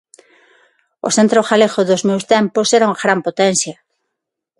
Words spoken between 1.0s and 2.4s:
O Centro Galego dos meus